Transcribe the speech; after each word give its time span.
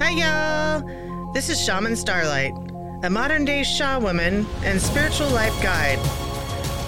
Hi, 0.00 0.10
y'all. 0.10 1.32
This 1.32 1.48
is 1.48 1.64
Shaman 1.64 1.94
Starlight, 1.94 2.52
a 3.04 3.08
modern 3.08 3.44
day 3.44 3.62
Shaw 3.62 4.00
woman 4.00 4.44
and 4.64 4.82
spiritual 4.82 5.28
life 5.28 5.54
guide. 5.62 6.00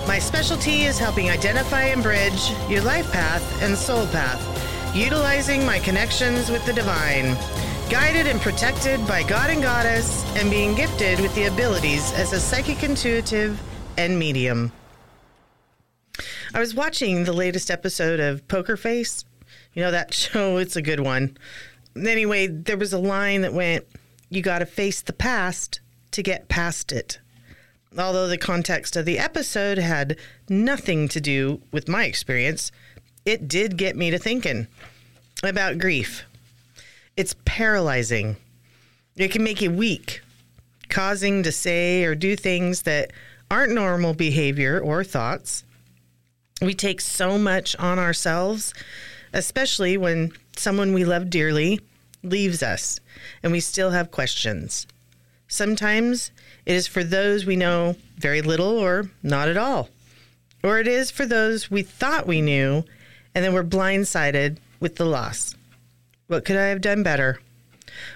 My 0.09 0.19
specialty 0.19 0.83
is 0.83 0.99
helping 0.99 1.31
identify 1.31 1.85
and 1.85 2.03
bridge 2.03 2.51
your 2.69 2.83
life 2.83 3.11
path 3.13 3.63
and 3.63 3.79
soul 3.79 4.05
path, 4.09 4.97
utilizing 4.97 5.65
my 5.65 5.79
connections 5.79 6.51
with 6.51 6.67
the 6.67 6.73
divine, 6.73 7.37
guided 7.89 8.27
and 8.27 8.41
protected 8.41 9.07
by 9.07 9.23
God 9.23 9.51
and 9.51 9.63
Goddess, 9.63 10.25
and 10.35 10.51
being 10.51 10.75
gifted 10.75 11.21
with 11.21 11.33
the 11.37 11.45
abilities 11.45 12.13
as 12.15 12.33
a 12.33 12.41
psychic 12.41 12.83
intuitive 12.83 13.63
and 13.97 14.19
medium. 14.19 14.73
I 16.55 16.61
was 16.61 16.73
watching 16.73 17.25
the 17.25 17.33
latest 17.33 17.69
episode 17.69 18.21
of 18.21 18.47
Poker 18.47 18.77
Face. 18.77 19.25
You 19.73 19.83
know 19.83 19.91
that 19.91 20.15
show, 20.15 20.59
it's 20.59 20.77
a 20.77 20.83
good 20.83 21.01
one. 21.01 21.37
Anyway, 21.97 22.47
there 22.47 22.77
was 22.77 22.93
a 22.93 22.99
line 22.99 23.41
that 23.41 23.53
went, 23.53 23.85
You 24.31 24.41
got 24.41 24.61
to 24.61 24.67
face 24.67 25.03
the 25.03 25.13
past 25.13 25.81
to 26.13 26.23
get 26.23 26.49
past 26.49 26.93
it. 26.93 27.19
Although 27.99 28.29
the 28.29 28.39
context 28.39 28.95
of 28.95 29.05
the 29.05 29.19
episode 29.19 29.79
had 29.79 30.17
nothing 30.49 31.09
to 31.09 31.21
do 31.21 31.61
with 31.73 31.89
my 31.89 32.05
experience, 32.05 32.71
it 33.25 33.49
did 33.49 33.77
get 33.77 33.97
me 33.97 34.13
to 34.13 34.19
thinking 34.19 34.69
about 35.43 35.79
grief. 35.79 36.23
It's 37.17 37.35
paralyzing, 37.45 38.37
it 39.17 39.33
can 39.33 39.43
make 39.43 39.61
you 39.61 39.73
weak, 39.73 40.21
causing 40.89 41.43
to 41.43 41.51
say 41.51 42.05
or 42.05 42.15
do 42.15 42.37
things 42.37 42.83
that 42.83 43.13
aren't 43.51 43.73
normal 43.73 44.15
behavior 44.15 44.79
or 44.79 45.03
thoughts. 45.03 45.65
We 46.65 46.75
take 46.75 47.03
so 47.03 47.37
much 47.37 47.77
on 47.77 47.99
ourselves, 47.99 48.73
especially 49.35 49.99
when 49.99 50.33
someone 50.57 50.95
we 50.95 51.05
love 51.05 51.29
dearly 51.29 51.81
leaves 52.23 52.63
us 52.63 53.01
and 53.43 53.53
we 53.53 53.61
still 53.61 53.91
have 53.91 54.11
questions. 54.11 54.87
Sometimes 55.47 56.31
it 56.65 56.75
is 56.75 56.87
for 56.87 57.05
those 57.05 57.45
we 57.45 57.57
know 57.57 57.97
very 58.17 58.41
little 58.41 58.79
or 58.79 59.11
not 59.23 59.49
at 59.49 59.59
all. 59.59 59.91
Or 60.63 60.79
it 60.79 60.89
is 60.89 61.11
for 61.11 61.27
those 61.27 61.71
we 61.71 61.83
thought 61.83 62.27
we 62.27 62.41
knew 62.41 62.85
and 63.35 63.45
then 63.45 63.53
we're 63.53 63.63
blindsided 63.63 64.57
with 64.81 64.97
the 64.97 65.05
loss. 65.05 65.55
What 66.29 66.47
could 66.47 66.57
I 66.57 66.69
have 66.69 66.81
done 66.81 67.03
better? 67.03 67.41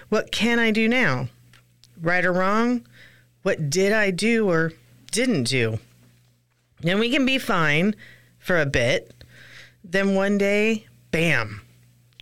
What 0.09 0.31
can 0.31 0.57
I 0.57 0.71
do 0.71 0.87
now? 0.87 1.29
Right 2.01 2.25
or 2.25 2.33
wrong? 2.33 2.81
What 3.43 3.69
did 3.69 3.93
I 3.93 4.09
do 4.09 4.49
or 4.49 4.73
didn't 5.11 5.43
do? 5.43 5.77
And 6.83 6.99
we 6.99 7.11
can 7.11 7.25
be 7.25 7.37
fine 7.37 7.95
for 8.39 8.59
a 8.59 8.65
bit. 8.65 9.13
Then 9.83 10.15
one 10.15 10.37
day, 10.37 10.87
bam, 11.11 11.61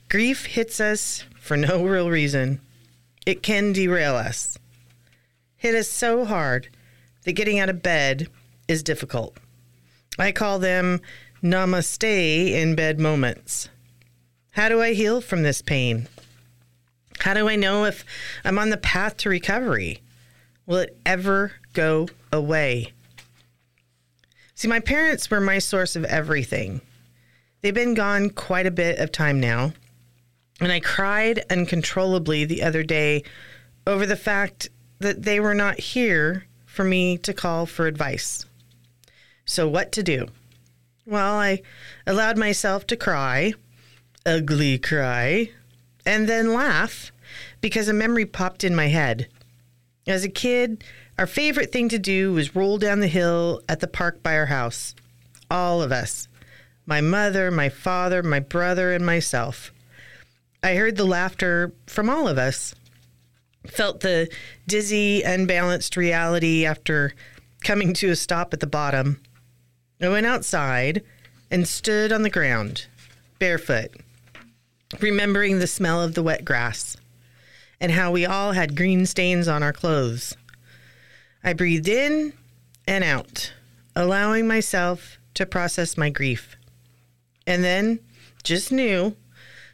grief 0.10 0.46
hits 0.46 0.80
us 0.80 1.24
for 1.40 1.56
no 1.56 1.86
real 1.86 2.10
reason. 2.10 2.60
It 3.26 3.44
can 3.44 3.74
derail 3.74 4.16
us. 4.16 4.58
Hit 5.56 5.76
us 5.76 5.90
so 5.90 6.26
hard 6.26 6.70
that 7.24 7.34
getting 7.34 7.60
out 7.60 7.70
of 7.70 7.82
bed 7.82 8.28
is 8.68 8.84
difficult. 8.84 9.38
I 10.20 10.32
call 10.32 10.60
them 10.60 11.02
namaste 11.44 12.04
in 12.04 12.76
bed 12.76 13.00
moments. 13.00 13.70
How 14.52 14.70
do 14.70 14.82
I 14.82 14.94
heal 14.94 15.22
from 15.22 15.44
this 15.44 15.62
pain? 15.62 16.08
How 17.20 17.34
do 17.34 17.48
I 17.48 17.56
know 17.56 17.86
if 17.86 18.06
I'm 18.44 18.58
on 18.58 18.70
the 18.70 18.78
path 18.78 19.18
to 19.18 19.30
recovery? 19.30 20.02
Will 20.66 20.78
it 20.78 20.98
ever 21.06 21.54
go 21.74 22.08
away? 22.32 22.94
See, 24.58 24.68
my 24.68 24.80
parents 24.80 25.30
were 25.30 25.40
my 25.40 25.60
source 25.60 25.96
of 25.96 26.04
everything. 26.06 26.82
They've 27.62 27.76
been 27.76 27.94
gone 27.94 28.32
quite 28.32 28.66
a 28.66 28.72
bit 28.72 28.98
of 28.98 29.12
time 29.12 29.40
now, 29.40 29.74
and 30.60 30.72
I 30.72 30.80
cried 30.80 31.46
uncontrollably 31.52 32.44
the 32.44 32.64
other 32.64 32.82
day 32.82 33.22
over 33.86 34.08
the 34.08 34.16
fact 34.16 34.70
that 34.98 35.22
they 35.22 35.40
were 35.40 35.54
not 35.54 35.80
here 35.80 36.46
for 36.66 36.84
me 36.84 37.20
to 37.20 37.36
call 37.36 37.68
for 37.68 37.86
advice. 37.86 38.48
So, 39.46 39.68
what 39.68 39.92
to 39.92 40.02
do? 40.02 40.26
Well, 41.06 41.36
I 41.36 41.62
allowed 42.08 42.40
myself 42.40 42.88
to 42.88 42.98
cry, 42.98 43.54
ugly 44.26 44.80
cry, 44.80 45.52
and 46.04 46.28
then 46.28 46.52
laugh 46.52 47.12
because 47.62 47.88
a 47.88 47.94
memory 47.94 48.26
popped 48.26 48.64
in 48.64 48.76
my 48.76 48.88
head. 48.88 49.28
As 50.08 50.24
a 50.24 50.30
kid, 50.30 50.84
our 51.18 51.28
favorite 51.28 51.72
thing 51.72 51.90
to 51.90 52.00
do 52.00 52.34
was 52.34 52.56
roll 52.56 52.78
down 52.78 53.00
the 53.00 53.08
hill 53.08 53.62
at 53.68 53.80
the 53.80 53.88
park 53.88 54.22
by 54.22 54.38
our 54.38 54.46
house. 54.48 54.94
All 55.50 55.82
of 55.82 55.92
us 55.92 56.28
my 56.88 57.02
mother, 57.02 57.52
my 57.52 57.68
father, 57.68 58.24
my 58.24 58.40
brother, 58.40 58.94
and 58.94 59.06
myself. 59.06 59.74
I 60.64 60.76
heard 60.76 60.96
the 60.96 61.06
laughter 61.06 61.74
from 61.86 62.10
all 62.10 62.30
of 62.30 62.38
us, 62.38 62.74
felt 63.68 64.00
the 64.00 64.30
dizzy, 64.68 65.22
unbalanced 65.22 65.98
reality 65.98 66.66
after 66.66 67.14
coming 67.62 67.94
to 67.96 68.10
a 68.10 68.16
stop 68.16 68.54
at 68.54 68.62
the 68.62 68.68
bottom. 68.68 69.22
I 70.02 70.08
went 70.08 70.26
outside 70.26 71.04
and 71.52 71.68
stood 71.68 72.14
on 72.14 72.22
the 72.22 72.30
ground, 72.30 72.88
barefoot, 73.38 73.92
remembering 75.02 75.60
the 75.60 75.68
smell 75.68 76.02
of 76.02 76.16
the 76.16 76.24
wet 76.24 76.46
grass 76.46 76.96
and 77.82 77.92
how 77.92 78.12
we 78.12 78.26
all 78.26 78.54
had 78.54 78.78
green 78.78 79.06
stains 79.06 79.48
on 79.48 79.62
our 79.62 79.74
clothes. 79.74 80.36
I 81.48 81.54
breathed 81.54 81.88
in 81.88 82.34
and 82.90 83.06
out, 83.06 83.54
allowing 83.96 84.50
myself 84.50 85.18
to 85.36 85.46
process 85.46 85.96
my 85.96 86.10
grief. 86.10 86.58
And 87.48 87.64
then 87.64 88.00
just 88.44 88.70
knew 88.70 89.16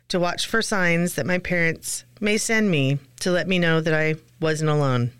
to 0.09 0.19
watch 0.19 0.45
for 0.45 0.61
signs 0.61 1.15
that 1.15 1.25
my 1.25 1.39
parents 1.39 2.05
may 2.21 2.37
send 2.37 2.69
me 2.69 2.99
to 3.21 3.31
let 3.31 3.47
me 3.47 3.57
know 3.57 3.81
that 3.81 3.91
I 3.95 4.17
wasn't 4.39 4.69
alone. 4.69 5.13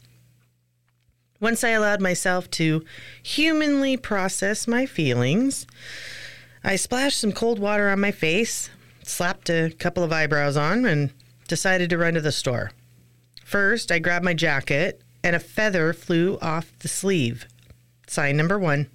Once 1.39 1.63
I 1.63 1.69
allowed 1.69 2.01
myself 2.01 2.51
to 2.51 2.85
humanly 3.23 3.97
process 3.97 4.67
my 4.67 4.85
feelings, 4.85 5.65
I 6.63 6.75
splashed 6.75 7.19
some 7.19 7.31
cold 7.31 7.57
water 7.57 7.89
on 7.89 7.99
my 7.99 8.11
face, 8.11 8.69
slapped 9.01 9.49
a 9.49 9.73
couple 9.79 10.03
of 10.03 10.13
eyebrows 10.13 10.55
on, 10.55 10.85
and 10.85 11.09
decided 11.47 11.89
to 11.89 11.97
run 11.97 12.13
to 12.13 12.21
the 12.21 12.31
store. 12.31 12.73
First, 13.43 13.91
I 13.91 13.97
grabbed 13.97 14.23
my 14.23 14.35
jacket, 14.35 15.01
and 15.23 15.35
a 15.35 15.39
feather 15.39 15.93
flew 15.93 16.37
off 16.41 16.71
the 16.79 16.87
sleeve. 16.87 17.45
Sign 18.07 18.37
number 18.37 18.59
one. 18.59 18.89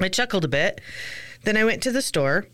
I 0.00 0.08
chuckled 0.08 0.44
a 0.44 0.48
bit 0.48 0.80
then 1.44 1.56
I 1.56 1.64
went 1.64 1.82
to 1.82 1.92
the 1.92 2.02
store, 2.02 2.46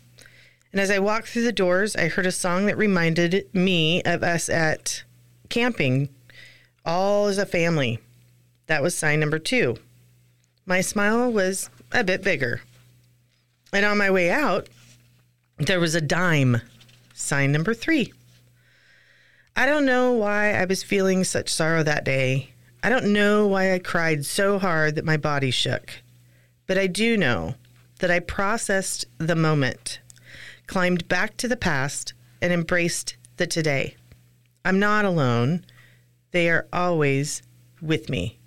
and 0.71 0.81
as 0.81 0.89
I 0.89 0.99
walked 0.99 1.27
through 1.27 1.43
the 1.43 1.51
doors, 1.51 1.95
I 1.95 2.07
heard 2.07 2.25
a 2.25 2.31
song 2.31 2.65
that 2.65 2.77
reminded 2.77 3.47
me 3.53 4.01
of 4.03 4.23
us 4.23 4.49
at 4.49 5.03
camping, 5.49 6.09
all 6.85 7.27
as 7.27 7.37
a 7.37 7.45
family. 7.45 7.99
That 8.67 8.81
was 8.81 8.95
sign 8.95 9.19
number 9.19 9.39
two. 9.39 9.77
My 10.65 10.81
smile 10.81 11.31
was 11.31 11.69
a 11.91 12.03
bit 12.03 12.23
bigger. 12.23 12.61
And 13.71 13.85
on 13.85 13.97
my 13.97 14.09
way 14.09 14.31
out, 14.31 14.67
there 15.57 15.79
was 15.79 15.95
a 15.95 16.01
dime, 16.01 16.61
sign 17.13 17.51
number 17.51 17.73
three. 17.73 18.13
I 19.59 19.65
don't 19.65 19.83
know 19.83 20.13
why 20.13 20.53
I 20.53 20.63
was 20.63 20.83
feeling 20.83 21.25
such 21.25 21.49
sorrow 21.49 21.83
that 21.83 22.05
day. 22.05 22.51
I 22.81 22.87
don't 22.87 23.11
know 23.11 23.45
why 23.45 23.73
I 23.73 23.79
cried 23.79 24.25
so 24.25 24.57
hard 24.57 24.95
that 24.95 25.03
my 25.03 25.17
body 25.17 25.51
shook. 25.51 26.01
But 26.65 26.77
I 26.77 26.87
do 26.87 27.17
know 27.17 27.55
that 27.99 28.09
I 28.09 28.19
processed 28.21 29.03
the 29.17 29.35
moment, 29.35 29.99
climbed 30.67 31.09
back 31.09 31.35
to 31.35 31.49
the 31.49 31.57
past, 31.57 32.13
and 32.41 32.53
embraced 32.53 33.17
the 33.35 33.45
today. 33.45 33.97
I'm 34.63 34.79
not 34.79 35.03
alone. 35.03 35.65
They 36.31 36.49
are 36.49 36.65
always 36.71 37.41
with 37.81 38.09
me. 38.09 38.39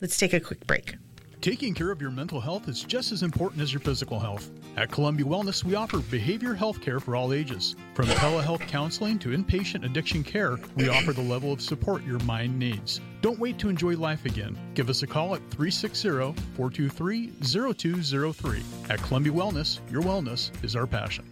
Let's 0.00 0.18
take 0.18 0.32
a 0.32 0.38
quick 0.38 0.68
break. 0.68 0.94
Taking 1.40 1.72
care 1.72 1.90
of 1.90 2.02
your 2.02 2.10
mental 2.10 2.38
health 2.38 2.68
is 2.68 2.84
just 2.84 3.12
as 3.12 3.22
important 3.22 3.62
as 3.62 3.72
your 3.72 3.80
physical 3.80 4.20
health. 4.20 4.50
At 4.76 4.90
Columbia 4.90 5.24
Wellness, 5.24 5.64
we 5.64 5.74
offer 5.74 6.00
behavior 6.00 6.52
health 6.52 6.82
care 6.82 7.00
for 7.00 7.16
all 7.16 7.32
ages. 7.32 7.76
From 7.94 8.04
telehealth 8.08 8.68
counseling 8.68 9.18
to 9.20 9.30
inpatient 9.30 9.86
addiction 9.86 10.22
care, 10.22 10.58
we 10.76 10.90
offer 10.90 11.14
the 11.14 11.22
level 11.22 11.50
of 11.50 11.62
support 11.62 12.04
your 12.04 12.18
mind 12.20 12.58
needs. 12.58 13.00
Don't 13.22 13.38
wait 13.38 13.58
to 13.58 13.70
enjoy 13.70 13.96
life 13.96 14.26
again. 14.26 14.54
Give 14.74 14.90
us 14.90 15.02
a 15.02 15.06
call 15.06 15.34
at 15.34 15.40
360 15.48 16.10
423 16.56 17.32
0203. 17.40 18.62
At 18.90 19.00
Columbia 19.00 19.32
Wellness, 19.32 19.80
your 19.90 20.02
wellness 20.02 20.50
is 20.62 20.76
our 20.76 20.86
passion. 20.86 21.24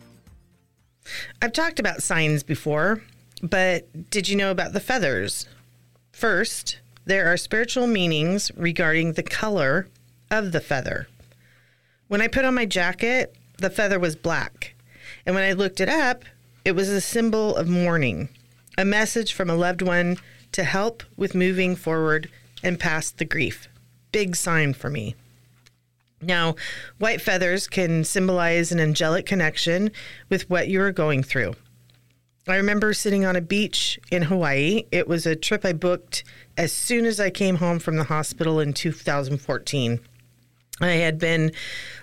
I've 1.43 1.53
talked 1.53 1.81
about 1.81 2.03
signs 2.03 2.43
before, 2.43 3.03
but 3.43 4.11
did 4.11 4.27
you 4.27 4.37
know 4.37 4.51
about 4.51 4.73
the 4.73 4.81
feathers? 4.81 5.47
First, 6.13 6.81
there 7.05 7.31
are 7.31 7.37
spiritual 7.37 7.87
meanings 7.87 8.51
regarding 8.57 9.13
the 9.13 9.23
color 9.23 9.87
of 10.31 10.53
the 10.53 10.61
feather. 10.61 11.09
When 12.09 12.21
I 12.21 12.29
put 12.29 12.45
on 12.45 12.55
my 12.55 12.67
jacket, 12.67 13.35
the 13.59 13.71
feather 13.71 13.99
was 13.99 14.17
black. 14.17 14.75
And 15.27 15.35
when 15.35 15.45
I 15.45 15.53
looked 15.53 15.81
it 15.81 15.89
up, 15.89 16.25
it 16.65 16.73
was 16.73 16.89
a 16.89 17.01
symbol 17.01 17.57
of 17.57 17.69
mourning, 17.69 18.29
a 18.77 18.85
message 18.85 19.33
from 19.33 19.51
a 19.51 19.57
loved 19.57 19.83
one 19.83 20.17
to 20.53 20.65
help 20.65 21.03
with 21.17 21.35
moving 21.35 21.77
forward 21.77 22.31
and 22.63 22.81
past 22.81 23.19
the 23.19 23.25
grief. 23.25 23.69
Big 24.13 24.37
sign 24.37 24.75
for 24.75 24.91
me. 24.91 25.15
Now, 26.21 26.57
white 26.99 27.21
feathers 27.21 27.69
can 27.69 28.05
symbolize 28.05 28.73
an 28.73 28.81
angelic 28.81 29.25
connection 29.25 29.93
with 30.29 30.51
what 30.51 30.69
you 30.69 30.81
are 30.81 30.93
going 30.93 31.23
through. 31.23 31.55
I 32.49 32.57
remember 32.57 32.95
sitting 32.95 33.27
on 33.27 33.37
a 33.37 33.43
beach 33.43 34.01
in 34.11 34.23
Hawaii. 34.23 34.85
It 34.91 35.07
was 35.07 35.27
a 35.27 35.37
trip 35.37 35.65
I 35.65 35.75
booked 35.75 36.25
as 36.57 36.73
soon 36.73 37.05
as 37.05 37.21
I 37.21 37.29
came 37.29 37.57
home 37.57 37.79
from 37.79 37.97
the 37.97 38.05
hospital 38.05 38.59
in 38.59 38.73
2014. 38.73 40.01
I 40.81 40.93
had 40.93 41.19
been 41.19 41.53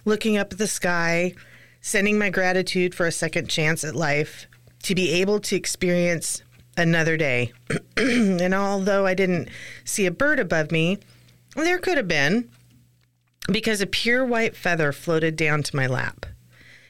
looking 0.04 0.38
up 0.38 0.51
at 0.51 0.60
the 0.60 0.68
sky, 0.68 1.33
sending 1.81 2.18
my 2.18 2.30
gratitude 2.30 2.94
for 2.94 3.06
a 3.06 3.12
second 3.12 3.50
chance 3.50 3.83
at 3.83 3.95
life, 3.95 4.48
to 4.83 4.95
be 4.95 5.12
able 5.12 5.39
to 5.42 5.56
experience 5.56 6.44
another 6.77 7.18
day. 7.18 7.54
and 7.98 8.54
although 8.54 9.06
I 9.06 9.13
didn't 9.13 9.50
see 9.83 10.06
a 10.06 10.12
bird 10.12 10.39
above 10.39 10.72
me, 10.72 11.00
there 11.56 11.80
could 11.80 11.98
have 11.98 12.07
been 12.07 12.50
because 13.48 13.81
a 13.81 13.88
pure 13.88 14.25
white 14.25 14.56
feather 14.56 14.92
floated 14.92 15.36
down 15.36 15.63
to 15.63 15.75
my 15.75 15.88
lap. 15.88 16.25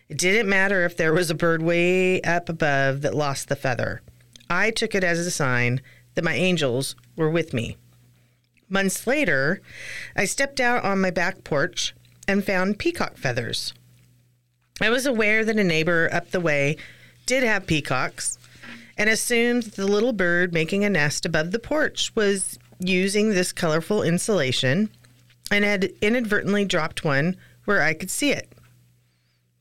It 0.07 0.17
didn't 0.17 0.49
matter 0.49 0.85
if 0.85 0.97
there 0.97 1.13
was 1.13 1.29
a 1.29 1.35
bird 1.35 1.61
way 1.61 2.21
up 2.21 2.49
above 2.49 3.01
that 3.01 3.15
lost 3.15 3.47
the 3.47 3.55
feather. 3.55 4.01
I 4.49 4.71
took 4.71 4.93
it 4.93 5.03
as 5.03 5.19
a 5.19 5.31
sign 5.31 5.81
that 6.13 6.23
my 6.23 6.33
angels 6.33 6.95
were 7.15 7.29
with 7.29 7.53
me. 7.53 7.77
Months 8.75 9.07
later, 9.07 9.61
I 10.17 10.25
stepped 10.25 10.59
out 10.59 10.83
on 10.83 10.99
my 10.99 11.09
back 11.09 11.45
porch 11.45 11.95
and 12.27 12.43
found 12.43 12.77
peacock 12.77 13.15
feathers. 13.15 13.73
I 14.81 14.89
was 14.89 15.05
aware 15.05 15.45
that 15.45 15.57
a 15.57 15.63
neighbor 15.63 16.09
up 16.11 16.31
the 16.31 16.41
way 16.41 16.75
did 17.25 17.41
have 17.41 17.67
peacocks 17.67 18.37
and 18.97 19.09
assumed 19.09 19.63
the 19.63 19.87
little 19.87 20.11
bird 20.11 20.51
making 20.51 20.83
a 20.83 20.89
nest 20.89 21.25
above 21.25 21.51
the 21.51 21.57
porch 21.57 22.13
was 22.15 22.59
using 22.77 23.29
this 23.29 23.53
colorful 23.53 24.03
insulation 24.03 24.89
and 25.49 25.63
had 25.63 25.93
inadvertently 26.01 26.65
dropped 26.65 27.05
one 27.05 27.37
where 27.63 27.81
I 27.81 27.93
could 27.93 28.11
see 28.11 28.31
it. 28.31 28.51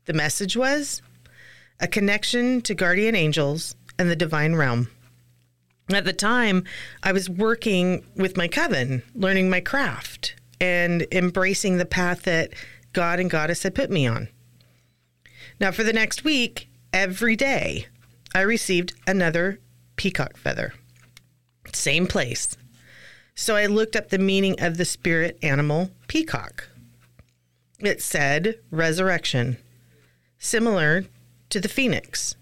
The 0.07 0.13
message 0.13 0.57
was 0.57 1.03
a 1.79 1.87
connection 1.87 2.63
to 2.63 2.75
guardian 2.75 3.15
angels 3.15 3.77
and 3.97 4.11
the 4.11 4.17
divine 4.17 4.57
realm. 4.57 4.89
At 5.91 6.05
the 6.05 6.13
time, 6.13 6.65
I 7.03 7.13
was 7.13 7.29
working 7.29 8.05
with 8.17 8.37
my 8.37 8.49
coven, 8.49 9.03
learning 9.15 9.51
my 9.51 9.61
craft, 9.61 10.35
and 10.61 11.07
embracing 11.13 11.77
the 11.77 11.85
path 11.85 12.23
that 12.23 12.55
God 12.93 13.21
and 13.21 13.29
Goddess 13.29 13.65
had 13.65 13.75
put 13.75 13.91
me 13.91 14.07
on. 14.07 14.29
Now, 15.61 15.73
for 15.73 15.85
the 15.85 15.93
next 15.93 16.25
week, 16.25 16.69
every 16.93 17.37
day, 17.37 17.87
I 18.35 18.41
received 18.41 18.95
another 19.07 19.61
peacock 19.97 20.37
feather. 20.37 20.73
Same 21.73 22.07
place. 22.07 22.57
So 23.35 23.57
I 23.57 23.67
looked 23.67 23.97
up 23.97 24.09
the 24.09 24.19
meaning 24.19 24.61
of 24.61 24.77
the 24.77 24.85
spirit 24.85 25.39
animal 25.43 25.91
peacock. 26.09 26.69
It 27.81 28.01
said 28.01 28.59
resurrection, 28.71 29.59
similar 30.39 31.05
to 31.51 31.61
the 31.61 31.69
phoenix. 31.69 32.37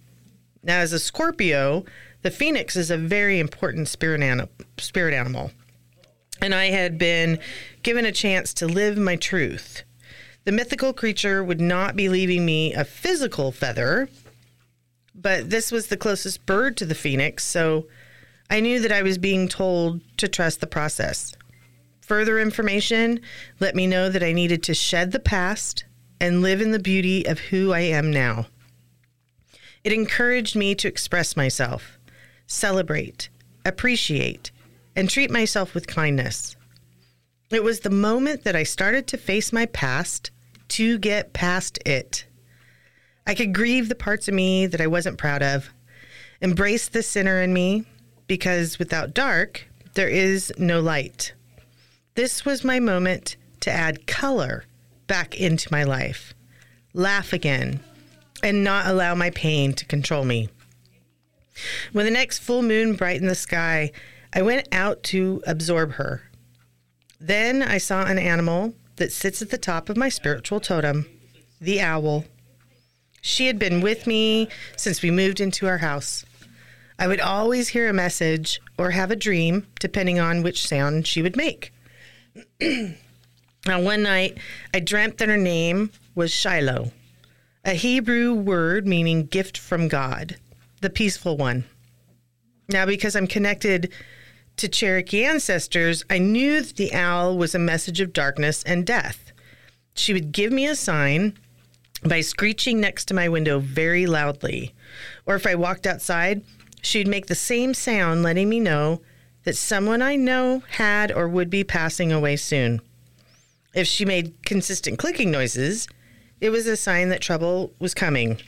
Now, 0.63 0.79
as 0.79 0.93
a 0.93 1.01
Scorpio, 1.01 1.85
the 2.23 2.31
phoenix 2.31 2.77
is 2.77 2.91
a 2.91 2.97
very 2.97 3.39
important 3.39 3.89
spirit, 3.89 4.23
anim- 4.23 4.49
spirit 4.79 5.15
animal. 5.15 5.51
And 6.41 6.55
I 6.55 6.67
had 6.67 6.99
been 6.99 7.39
given 7.83 8.05
a 8.05 8.13
chance 8.13 8.55
to 8.55 8.67
live 8.67 8.97
my 8.97 9.17
truth. 9.17 9.83
The 10.45 10.53
mythical 10.53 10.93
creature 10.93 11.45
would 11.45 11.61
not 11.61 11.95
be 11.95 12.09
leaving 12.09 12.45
me 12.45 12.75
a 12.75 12.85
physical 12.85 13.53
feather, 13.53 14.09
but 15.15 15.51
this 15.51 15.71
was 15.71 15.87
the 15.87 15.97
closest 15.97 16.45
bird 16.47 16.77
to 16.79 16.85
the 16.85 16.97
phoenix, 16.97 17.45
so 17.45 17.87
I 18.51 18.61
knew 18.61 18.81
that 18.81 18.93
I 18.93 19.03
was 19.03 19.19
being 19.19 19.49
told 19.49 20.01
to 20.19 20.27
trust 20.27 20.61
the 20.61 20.67
process. 20.67 21.35
Further 22.01 22.41
information 22.41 23.21
let 23.61 23.77
me 23.77 23.87
know 23.87 24.09
that 24.09 24.23
I 24.23 24.33
needed 24.33 24.63
to 24.65 24.75
shed 24.75 25.13
the 25.13 25.21
past 25.21 25.85
and 26.21 26.43
live 26.43 26.61
in 26.61 26.73
the 26.73 26.79
beauty 26.79 27.25
of 27.25 27.39
who 27.39 27.73
I 27.73 27.81
am 27.81 28.11
now. 28.11 28.47
It 29.85 29.93
encouraged 29.93 30.57
me 30.57 30.75
to 30.77 30.89
express 30.89 31.37
myself, 31.37 31.99
celebrate, 32.47 33.29
appreciate, 33.65 34.51
and 34.95 35.09
treat 35.09 35.31
myself 35.31 35.75
with 35.75 35.87
kindness. 35.87 36.57
It 37.51 37.63
was 37.63 37.81
the 37.81 37.91
moment 37.91 38.45
that 38.45 38.57
I 38.57 38.63
started 38.63 39.07
to 39.09 39.17
face 39.17 39.53
my 39.53 39.67
past 39.67 40.31
to 40.69 40.99
get 40.99 41.33
past 41.33 41.79
it. 41.85 42.25
I 43.27 43.35
could 43.35 43.55
grieve 43.55 43.89
the 43.89 43.95
parts 43.95 44.27
of 44.27 44.35
me 44.35 44.67
that 44.67 44.81
I 44.81 44.87
wasn't 44.87 45.19
proud 45.19 45.43
of, 45.43 45.71
embrace 46.41 46.89
the 46.89 47.03
sinner 47.03 47.41
in 47.41 47.53
me, 47.53 47.85
because 48.27 48.79
without 48.79 49.15
dark, 49.15 49.67
there 49.95 50.09
is 50.09 50.53
no 50.59 50.81
light. 50.81 51.35
This 52.15 52.45
was 52.45 52.65
my 52.65 52.81
moment 52.81 53.37
to 53.61 53.71
add 53.71 54.07
color 54.07 54.65
back 55.07 55.39
into 55.39 55.69
my 55.71 55.85
life, 55.85 56.35
laugh 56.95 57.33
again, 57.33 57.81
and 58.43 58.65
not 58.65 58.87
allow 58.87 59.15
my 59.15 59.31
pain 59.31 59.73
to 59.75 59.85
control 59.85 60.25
me. 60.25 60.49
When 61.93 62.05
the 62.05 62.11
next 62.11 62.39
full 62.39 62.63
moon 62.63 62.95
brightened 62.95 63.31
the 63.31 63.35
sky, 63.35 63.93
I 64.33 64.43
went 64.43 64.69
out 64.73 65.03
to 65.05 65.43
absorb 65.47 65.93
her. 65.93 66.23
Then 67.21 67.63
I 67.63 67.79
saw 67.79 68.05
an 68.05 68.19
animal 68.19 68.75
that 68.97 69.13
sits 69.13 69.43
at 69.43 69.51
the 69.51 69.59
top 69.59 69.89
of 69.89 69.97
my 69.97 70.09
spiritual 70.09 70.61
totem, 70.61 71.07
the 71.61 71.81
owl. 71.81 72.25
She 73.21 73.47
had 73.47 73.59
been 73.59 73.81
with 73.81 74.07
me 74.07 74.49
since 74.77 75.03
we 75.03 75.11
moved 75.11 75.41
into 75.41 75.67
our 75.67 75.79
house. 75.79 76.25
I 76.99 77.07
would 77.07 77.21
always 77.21 77.69
hear 77.69 77.89
a 77.89 77.93
message 77.93 78.61
or 78.79 78.91
have 78.91 79.11
a 79.11 79.17
dream, 79.17 79.67
depending 79.81 80.19
on 80.19 80.43
which 80.43 80.67
sound 80.67 81.07
she 81.07 81.23
would 81.23 81.37
make. 81.37 81.73
Now, 83.65 83.81
one 83.81 84.03
night, 84.03 84.39
I 84.75 84.81
dreamt 84.81 85.19
that 85.19 85.29
her 85.29 85.37
name 85.37 85.93
was 86.17 86.33
Shiloh, 86.33 86.91
a 87.65 87.75
Hebrew 87.75 88.35
word 88.35 88.89
meaning 88.89 89.27
gift 89.27 89.57
from 89.57 89.87
God, 89.87 90.37
the 90.83 90.91
peaceful 90.91 91.37
one. 91.37 91.65
Now, 92.69 92.85
because 92.85 93.17
I'm 93.17 93.27
connected 93.27 93.93
to 94.57 94.69
Cherokee 94.69 95.25
ancestors, 95.25 96.05
I 96.11 96.19
knew 96.19 96.61
that 96.61 96.77
the 96.77 96.93
owl 96.93 97.39
was 97.39 97.55
a 97.55 97.59
message 97.59 98.01
of 98.01 98.13
darkness 98.13 98.63
and 98.65 98.87
death. 98.87 99.33
She 99.95 100.13
would 100.13 100.33
give 100.33 100.53
me 100.53 100.67
a 100.67 100.77
sign 100.77 101.39
by 102.05 102.21
screeching 102.21 102.81
next 102.81 103.07
to 103.07 103.15
my 103.15 103.29
window 103.29 103.59
very 103.59 104.07
loudly. 104.07 104.75
Or 105.25 105.37
if 105.37 105.47
I 105.47 105.55
walked 105.55 105.87
outside, 105.87 106.43
she'd 106.83 107.09
make 107.09 107.27
the 107.27 107.35
same 107.35 107.75
sound, 107.75 108.23
letting 108.23 108.49
me 108.49 108.61
know 108.61 109.01
that 109.45 109.57
someone 109.57 110.03
I 110.03 110.17
know 110.17 110.63
had 110.71 111.13
or 111.13 111.29
would 111.29 111.51
be 111.51 111.65
passing 111.65 112.13
away 112.13 112.37
soon. 112.37 112.81
If 113.75 113.87
she 113.87 114.05
made 114.05 114.35
consistent 114.45 114.99
clicking 114.99 115.31
noises, 115.31 115.89
it 116.41 116.51
was 116.51 116.67
a 116.67 116.77
sign 116.77 117.09
that 117.11 117.21
trouble 117.21 117.73
was 117.79 117.95
coming. 117.95 118.41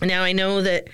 Now 0.00 0.22
I 0.22 0.32
know 0.32 0.62
that 0.62 0.88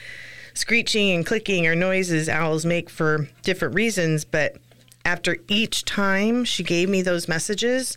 screeching 0.59 1.11
and 1.11 1.25
clicking 1.25 1.67
are 1.67 1.77
noises 1.77 2.29
owls 2.29 2.67
make 2.67 2.91
for 2.91 3.29
different 3.43 3.75
reasons, 3.75 4.25
but 4.25 4.57
after 5.05 5.39
each 5.49 5.85
time 5.85 6.45
she 6.45 6.63
gave 6.63 6.89
me 6.89 7.01
those 7.01 7.29
messages, 7.29 7.97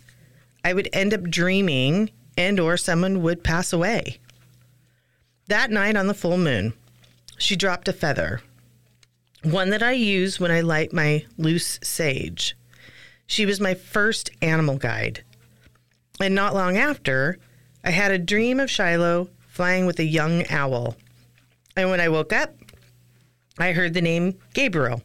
I 0.64 0.72
would 0.72 0.88
end 0.92 1.12
up 1.12 1.24
dreaming 1.24 2.10
and 2.36 2.58
or 2.60 2.76
someone 2.76 3.22
would 3.22 3.44
pass 3.44 3.72
away. 3.72 4.18
That 5.48 5.70
night 5.70 5.96
on 5.96 6.06
the 6.06 6.14
full 6.14 6.38
moon, 6.38 6.72
she 7.36 7.56
dropped 7.56 7.88
a 7.88 7.92
feather, 7.92 8.40
one 9.42 9.70
that 9.70 9.82
I 9.82 9.92
use 9.92 10.38
when 10.38 10.52
I 10.52 10.60
light 10.60 10.92
my 10.92 11.26
loose 11.36 11.80
sage. 11.82 12.56
She 13.26 13.44
was 13.44 13.60
my 13.60 13.74
first 13.74 14.30
animal 14.40 14.78
guide. 14.78 15.24
And 16.20 16.34
not 16.34 16.54
long 16.54 16.76
after, 16.76 17.38
I 17.84 17.90
had 17.90 18.12
a 18.12 18.18
dream 18.18 18.60
of 18.60 18.70
Shiloh 18.70 19.28
flying 19.48 19.84
with 19.84 19.98
a 19.98 20.04
young 20.04 20.46
owl. 20.48 20.96
And 21.76 21.90
when 21.90 22.00
I 22.00 22.08
woke 22.08 22.32
up, 22.32 22.54
I 23.58 23.72
heard 23.72 23.94
the 23.94 24.02
name 24.02 24.38
Gabriel, 24.54 25.02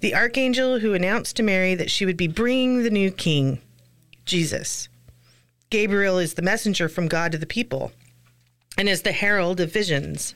the 0.00 0.14
archangel 0.14 0.80
who 0.80 0.94
announced 0.94 1.36
to 1.36 1.42
Mary 1.42 1.74
that 1.74 1.90
she 1.90 2.06
would 2.06 2.16
be 2.16 2.28
bringing 2.28 2.82
the 2.82 2.90
new 2.90 3.10
king, 3.10 3.60
Jesus. 4.24 4.88
Gabriel 5.70 6.18
is 6.18 6.34
the 6.34 6.42
messenger 6.42 6.88
from 6.88 7.08
God 7.08 7.32
to 7.32 7.38
the 7.38 7.46
people 7.46 7.92
and 8.76 8.88
is 8.88 9.02
the 9.02 9.12
herald 9.12 9.60
of 9.60 9.72
visions. 9.72 10.34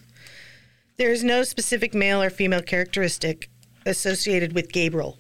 There 0.97 1.11
is 1.11 1.25
no 1.25 1.43
specific 1.43 1.95
male 1.95 2.21
or 2.23 2.31
female 2.31 2.63
characteristic 2.63 3.49
associated 3.87 4.53
with 4.53 4.73
Gabriel. 4.73 5.19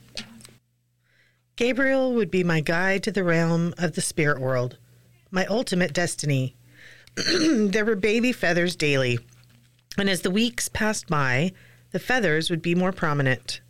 Gabriel 1.56 2.12
would 2.14 2.30
be 2.30 2.44
my 2.44 2.60
guide 2.60 3.02
to 3.04 3.12
the 3.12 3.24
realm 3.24 3.74
of 3.78 3.94
the 3.94 4.00
spirit 4.00 4.40
world, 4.40 4.78
my 5.30 5.46
ultimate 5.46 5.92
destiny. 5.92 6.56
there 7.14 7.84
were 7.84 7.96
baby 7.96 8.32
feathers 8.32 8.76
daily, 8.76 9.18
and 9.98 10.08
as 10.08 10.22
the 10.22 10.30
weeks 10.30 10.68
passed 10.68 11.08
by, 11.08 11.52
the 11.90 11.98
feathers 11.98 12.50
would 12.50 12.62
be 12.62 12.74
more 12.74 12.92
prominent. 12.92 13.60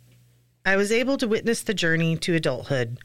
I 0.65 0.75
was 0.75 0.91
able 0.91 1.17
to 1.17 1.27
witness 1.27 1.61
the 1.61 1.73
journey 1.73 2.17
to 2.17 2.35
adulthood, 2.35 2.97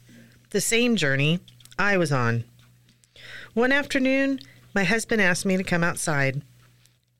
the 0.51 0.61
same 0.61 0.95
journey 0.95 1.39
I 1.77 1.97
was 1.97 2.11
on. 2.11 2.45
One 3.53 3.71
afternoon, 3.71 4.39
my 4.73 4.83
husband 4.83 5.21
asked 5.21 5.45
me 5.45 5.57
to 5.57 5.63
come 5.63 5.83
outside. 5.83 6.41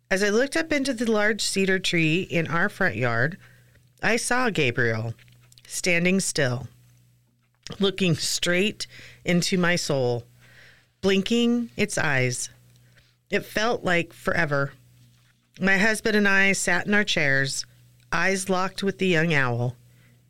As 0.10 0.24
I 0.24 0.30
looked 0.30 0.56
up 0.56 0.72
into 0.72 0.94
the 0.94 1.12
large 1.12 1.42
cedar 1.42 1.80
tree 1.80 2.22
in 2.22 2.48
our 2.48 2.70
front 2.70 2.96
yard, 2.96 3.38
I 4.02 4.16
saw 4.16 4.50
Gabriel 4.50 5.14
standing 5.68 6.20
still 6.20 6.68
looking 7.78 8.16
straight 8.16 8.88
into 9.24 9.58
my 9.58 9.76
soul, 9.76 10.24
blinking 11.02 11.70
its 11.78 11.98
eyes. 11.98 12.50
It 13.30 13.46
felt 13.46 13.84
like 13.84 14.14
forever. 14.14 14.74
My 15.62 15.78
husband 15.78 16.16
and 16.16 16.26
I 16.26 16.54
sat 16.54 16.88
in 16.88 16.94
our 16.94 17.04
chairs, 17.04 17.66
eyes 18.14 18.50
locked 18.50 18.82
with 18.82 18.98
the 18.98 19.08
young 19.08 19.34
owl. 19.34 19.76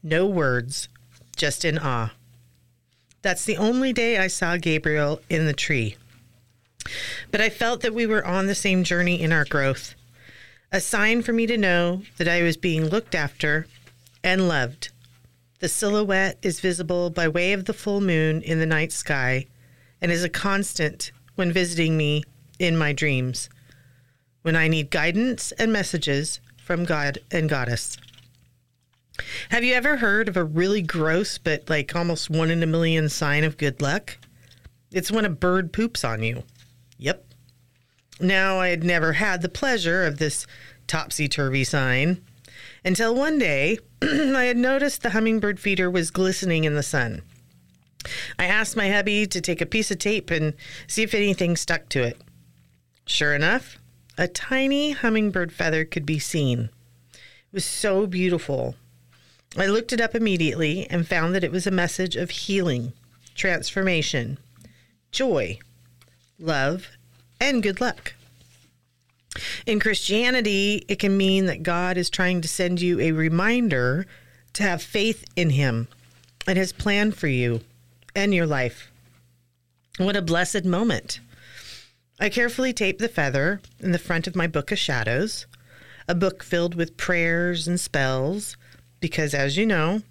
No 0.02 0.26
words, 0.26 0.90
just 1.36 1.64
in 1.64 1.78
awe. 1.78 2.14
That's 3.22 3.46
the 3.46 3.58
only 3.58 3.94
day 3.94 4.18
I 4.18 4.26
saw 4.26 4.58
Gabriel 4.58 5.22
in 5.30 5.46
the 5.46 5.54
tree. 5.54 5.98
But 7.30 7.42
I 7.42 7.50
felt 7.50 7.82
that 7.82 7.94
we 7.94 8.08
were 8.08 8.26
on 8.26 8.48
the 8.48 8.56
same 8.56 8.84
journey 8.84 9.22
in 9.22 9.32
our 9.32 9.46
growth, 9.46 9.94
a 10.72 10.82
sign 10.82 11.22
for 11.22 11.32
me 11.32 11.46
to 11.46 11.58
know 11.58 12.02
that 12.18 12.28
I 12.28 12.42
was 12.42 12.58
being 12.58 12.86
looked 12.88 13.14
after 13.14 13.68
and 14.24 14.48
loved. 14.48 14.90
The 15.60 15.70
silhouette 15.70 16.40
is 16.42 16.60
visible 16.60 17.12
by 17.12 17.28
way 17.28 17.54
of 17.54 17.66
the 17.66 17.74
full 17.74 18.02
moon 18.02 18.42
in 18.42 18.60
the 18.60 18.66
night 18.66 18.92
sky 18.92 19.46
and 20.02 20.12
is 20.12 20.24
a 20.24 20.30
constant 20.30 21.12
when 21.36 21.52
visiting 21.52 21.98
me 21.98 22.24
in 22.58 22.76
my 22.76 22.94
dreams, 22.94 23.48
when 24.50 24.56
I 24.56 24.68
need 24.68 24.90
guidance 24.90 25.52
and 25.60 25.72
messages 25.72 26.40
from 26.58 26.84
God 26.84 27.20
and 27.30 27.48
Goddess. 27.48 27.98
Have 29.50 29.64
you 29.64 29.76
ever 29.76 29.98
heard 29.98 30.28
of 30.28 30.36
a 30.36 30.44
really 30.44 30.82
gross 30.82 31.38
but 31.38 31.70
like 31.70 31.96
almost 31.96 32.32
one 32.32 32.50
in 32.50 32.64
a 32.64 32.66
million 32.66 33.10
sign 33.10 33.44
of 33.44 33.58
good 33.58 33.80
luck? 33.80 34.18
It's 34.92 35.12
when 35.12 35.24
a 35.24 35.30
bird 35.30 35.72
poops 35.72 36.04
on 36.04 36.24
you. 36.24 36.42
Yep. 36.98 37.26
Now, 38.20 38.58
I 38.60 38.70
had 38.70 38.84
never 38.84 39.14
had 39.14 39.44
the 39.44 39.50
pleasure 39.50 40.04
of 40.04 40.18
this 40.18 40.48
topsy 40.88 41.28
turvy 41.28 41.64
sign 41.64 42.20
until 42.84 43.14
one 43.14 43.38
day 43.38 43.78
I 44.02 44.46
had 44.46 44.58
noticed 44.58 45.04
the 45.04 45.12
hummingbird 45.12 45.60
feeder 45.60 45.92
was 45.92 46.10
glistening 46.10 46.64
in 46.64 46.74
the 46.74 46.82
sun. 46.82 47.22
I 48.40 48.46
asked 48.46 48.76
my 48.76 48.90
hubby 48.90 49.28
to 49.28 49.42
take 49.42 49.62
a 49.62 49.68
piece 49.68 49.92
of 49.92 50.00
tape 50.00 50.32
and 50.32 50.56
see 50.88 51.04
if 51.04 51.14
anything 51.14 51.56
stuck 51.56 51.88
to 51.90 52.02
it. 52.02 52.20
Sure 53.06 53.36
enough, 53.36 53.78
a 54.20 54.28
tiny 54.28 54.92
hummingbird 54.92 55.50
feather 55.50 55.86
could 55.86 56.06
be 56.06 56.20
seen. 56.20 56.70
It 57.14 57.54
was 57.54 57.64
so 57.64 58.06
beautiful. 58.06 58.76
I 59.58 59.66
looked 59.68 59.94
it 59.94 60.02
up 60.02 60.14
immediately 60.14 60.86
and 60.90 61.08
found 61.08 61.34
that 61.34 61.44
it 61.46 61.54
was 61.54 61.66
a 61.66 61.72
message 61.72 62.18
of 62.18 62.30
healing, 62.30 62.92
transformation, 63.34 64.38
joy, 65.14 65.58
love, 66.38 66.90
and 67.40 67.64
good 67.64 67.80
luck. 67.80 68.14
In 69.66 69.80
Christianity, 69.80 70.84
it 70.90 71.00
can 71.00 71.16
mean 71.16 71.46
that 71.46 71.64
God 71.64 71.96
is 71.96 72.10
trying 72.10 72.42
to 72.42 72.48
send 72.50 72.82
you 72.82 73.00
a 73.00 73.14
reminder 73.14 74.06
to 74.52 74.64
have 74.64 74.84
faith 74.84 75.24
in 75.38 75.52
Him 75.52 75.88
and 76.46 76.58
His 76.58 76.74
plan 76.74 77.14
for 77.14 77.28
you 77.28 77.62
and 78.14 78.34
your 78.34 78.48
life. 78.48 78.92
What 79.98 80.18
a 80.18 80.22
blessed 80.22 80.66
moment. 80.66 81.22
I 82.20 82.30
carefully 82.30 82.74
taped 82.74 83.00
the 83.00 83.08
feather 83.08 83.62
in 83.80 83.94
the 83.94 83.98
front 83.98 84.28
of 84.28 84.36
my 84.36 84.46
book 84.46 84.72
of 84.72 84.78
shadows, 84.78 85.48
a 86.08 86.14
book 86.14 86.44
filled 86.44 86.76
with 86.76 86.98
prayers 86.98 87.68
and 87.68 87.80
spells, 87.80 88.58
because 89.00 89.34
as 89.34 89.56
you 89.56 89.66
know, 89.66 90.02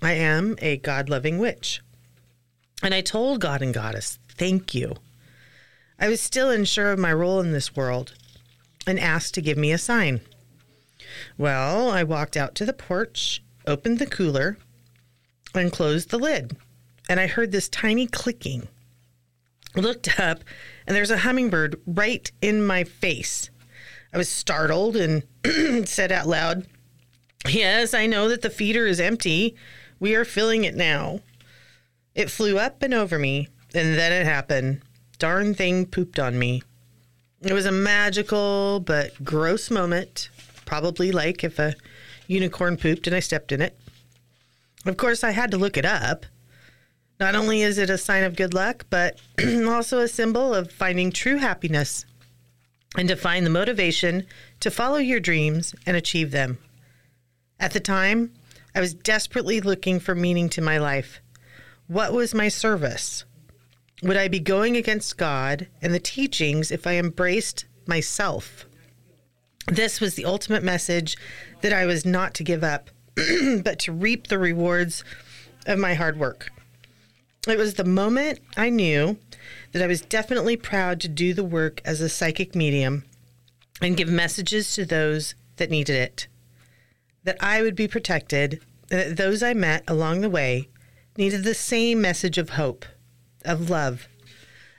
I 0.00 0.12
am 0.12 0.56
a 0.60 0.76
God 0.76 1.08
loving 1.08 1.38
witch. 1.38 1.80
And 2.82 2.94
I 2.94 3.00
told 3.00 3.40
God 3.40 3.62
and 3.62 3.74
Goddess, 3.74 4.18
thank 4.28 4.74
you. 4.74 4.94
I 5.98 6.08
was 6.08 6.20
still 6.20 6.50
unsure 6.50 6.92
of 6.92 6.98
my 6.98 7.12
role 7.12 7.40
in 7.40 7.52
this 7.52 7.74
world 7.74 8.14
and 8.86 9.00
asked 9.00 9.34
to 9.34 9.42
give 9.42 9.58
me 9.58 9.72
a 9.72 9.78
sign. 9.78 10.20
Well, 11.36 11.90
I 11.90 12.04
walked 12.04 12.36
out 12.36 12.54
to 12.56 12.64
the 12.64 12.72
porch, 12.72 13.42
opened 13.66 13.98
the 13.98 14.06
cooler, 14.06 14.58
and 15.54 15.72
closed 15.72 16.10
the 16.10 16.18
lid. 16.18 16.56
And 17.08 17.18
I 17.18 17.26
heard 17.26 17.50
this 17.50 17.68
tiny 17.68 18.06
clicking. 18.06 18.68
looked 19.74 20.20
up, 20.20 20.44
and 20.86 20.94
there's 20.94 21.10
a 21.10 21.18
hummingbird 21.18 21.80
right 21.86 22.30
in 22.40 22.64
my 22.64 22.84
face. 22.84 23.50
I 24.12 24.18
was 24.18 24.28
startled 24.28 24.96
and 24.96 25.24
said 25.88 26.12
out 26.12 26.26
loud, 26.26 26.66
Yes, 27.48 27.94
I 27.94 28.06
know 28.06 28.28
that 28.28 28.42
the 28.42 28.50
feeder 28.50 28.86
is 28.86 29.00
empty. 29.00 29.56
We 30.00 30.14
are 30.14 30.24
filling 30.24 30.64
it 30.64 30.74
now. 30.74 31.20
It 32.14 32.30
flew 32.30 32.58
up 32.58 32.82
and 32.82 32.94
over 32.94 33.18
me, 33.18 33.48
and 33.74 33.96
then 33.98 34.12
it 34.12 34.24
happened. 34.26 34.82
Darn 35.18 35.54
thing 35.54 35.86
pooped 35.86 36.18
on 36.18 36.38
me. 36.38 36.62
It 37.42 37.52
was 37.52 37.66
a 37.66 37.72
magical 37.72 38.80
but 38.80 39.22
gross 39.22 39.70
moment, 39.70 40.30
probably 40.64 41.12
like 41.12 41.44
if 41.44 41.58
a 41.58 41.74
unicorn 42.26 42.76
pooped 42.76 43.06
and 43.06 43.14
I 43.14 43.20
stepped 43.20 43.52
in 43.52 43.60
it. 43.60 43.78
Of 44.84 44.96
course, 44.96 45.22
I 45.22 45.30
had 45.30 45.50
to 45.50 45.58
look 45.58 45.76
it 45.76 45.84
up. 45.84 46.26
Not 47.18 47.34
only 47.34 47.62
is 47.62 47.78
it 47.78 47.88
a 47.88 47.96
sign 47.96 48.24
of 48.24 48.36
good 48.36 48.52
luck, 48.52 48.86
but 48.90 49.18
also 49.66 50.00
a 50.00 50.08
symbol 50.08 50.54
of 50.54 50.70
finding 50.70 51.10
true 51.10 51.36
happiness 51.38 52.04
and 52.96 53.08
to 53.08 53.16
find 53.16 53.44
the 53.44 53.50
motivation 53.50 54.26
to 54.60 54.70
follow 54.70 54.98
your 54.98 55.20
dreams 55.20 55.74
and 55.86 55.96
achieve 55.96 56.30
them. 56.30 56.58
At 57.58 57.72
the 57.72 57.80
time, 57.80 58.32
I 58.74 58.80
was 58.80 58.94
desperately 58.94 59.60
looking 59.60 60.00
for 60.00 60.14
meaning 60.14 60.48
to 60.50 60.60
my 60.60 60.78
life. 60.78 61.20
What 61.86 62.12
was 62.12 62.34
my 62.34 62.48
service? 62.48 63.24
Would 64.02 64.16
I 64.16 64.28
be 64.28 64.40
going 64.40 64.76
against 64.76 65.16
God 65.16 65.68
and 65.80 65.94
the 65.94 65.98
teachings 65.98 66.70
if 66.70 66.86
I 66.86 66.96
embraced 66.96 67.64
myself? 67.86 68.66
This 69.68 70.00
was 70.00 70.14
the 70.14 70.26
ultimate 70.26 70.62
message 70.62 71.16
that 71.62 71.72
I 71.72 71.86
was 71.86 72.04
not 72.04 72.34
to 72.34 72.44
give 72.44 72.62
up, 72.62 72.90
but 73.16 73.78
to 73.80 73.92
reap 73.92 74.26
the 74.26 74.38
rewards 74.38 75.02
of 75.66 75.78
my 75.78 75.94
hard 75.94 76.18
work. 76.18 76.50
It 77.46 77.58
was 77.58 77.74
the 77.74 77.84
moment 77.84 78.40
I 78.56 78.70
knew 78.70 79.18
that 79.72 79.82
I 79.82 79.86
was 79.86 80.00
definitely 80.00 80.56
proud 80.56 81.00
to 81.00 81.08
do 81.08 81.32
the 81.32 81.44
work 81.44 81.80
as 81.84 82.00
a 82.00 82.08
psychic 82.08 82.54
medium 82.54 83.04
and 83.80 83.96
give 83.96 84.08
messages 84.08 84.74
to 84.74 84.84
those 84.84 85.34
that 85.56 85.70
needed 85.70 85.96
it. 85.96 86.26
That 87.24 87.36
I 87.40 87.62
would 87.62 87.76
be 87.76 87.88
protected, 87.88 88.60
and 88.90 89.00
that 89.00 89.16
those 89.16 89.42
I 89.42 89.54
met 89.54 89.84
along 89.86 90.20
the 90.20 90.30
way 90.30 90.68
needed 91.16 91.44
the 91.44 91.54
same 91.54 92.00
message 92.00 92.36
of 92.38 92.50
hope 92.50 92.84
of 93.44 93.70
love, 93.70 94.08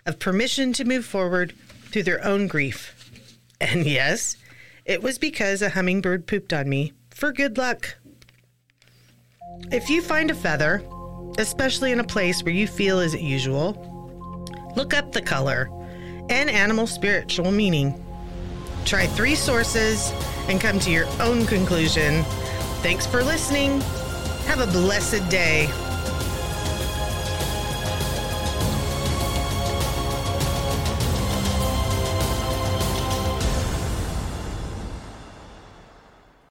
of 0.06 0.20
permission 0.20 0.74
to 0.74 0.86
move 0.86 1.06
forward 1.06 1.54
through 1.86 2.04
their 2.04 2.24
own 2.24 2.48
grief. 2.48 3.12
And 3.62 3.86
yes, 3.86 4.36
it 4.86 5.02
was 5.02 5.18
because 5.18 5.62
a 5.62 5.70
hummingbird 5.70 6.28
pooped 6.28 6.54
on 6.54 6.70
me 6.70 6.94
for 7.10 7.32
good 7.32 7.58
luck. 7.58 7.96
If 9.72 9.90
you 9.90 10.02
find 10.02 10.30
a 10.30 10.36
feather, 10.36 10.84
especially 11.38 11.92
in 11.92 12.00
a 12.00 12.04
place 12.04 12.44
where 12.44 12.54
you 12.54 12.68
feel 12.68 13.00
isn't 13.00 13.22
usual, 13.22 13.74
look 14.76 14.94
up 14.94 15.12
the 15.12 15.22
color 15.22 15.70
and 16.30 16.50
animal 16.50 16.88
spiritual 16.88 17.52
meaning. 17.52 18.04
Try 18.86 19.08
three 19.08 19.36
sources 19.36 20.12
and 20.48 20.62
come 20.62 20.80
to 20.80 20.92
your 20.92 21.08
own 21.20 21.46
conclusion. 21.46 22.24
Thanks 22.82 23.06
for 23.06 23.24
listening. 23.24 23.82
Have 24.46 24.60
a 24.60 24.68
blessed 24.68 25.30
day. 25.30 25.70